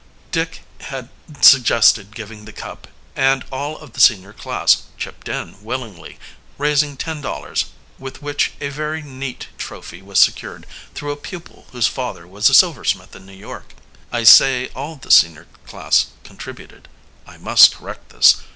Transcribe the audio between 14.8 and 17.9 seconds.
the senior class contributed. I must